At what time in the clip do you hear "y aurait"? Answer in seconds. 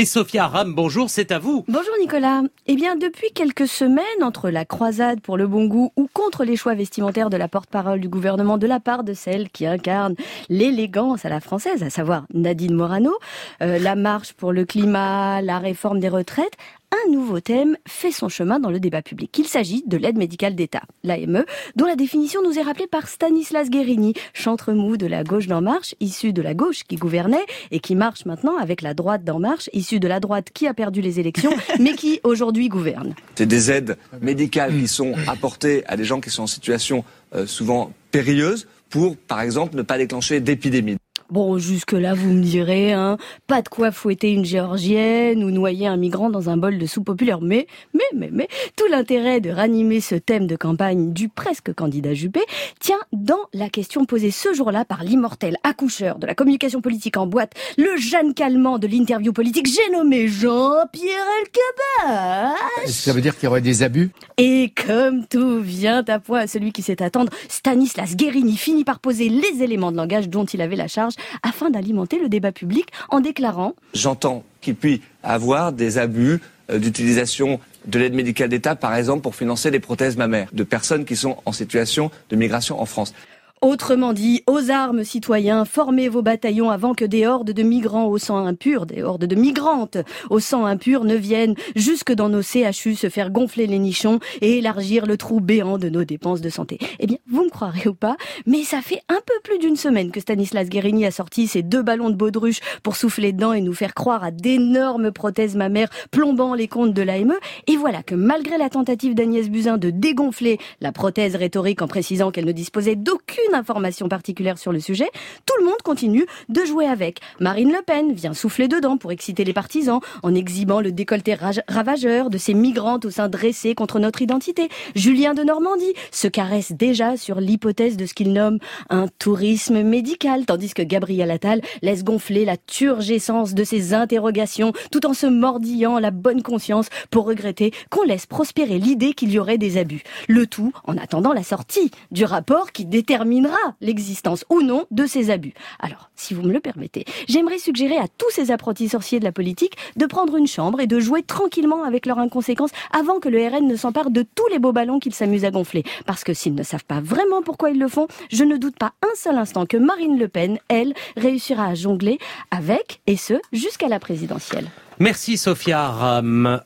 63.44-63.60, 139.30-139.58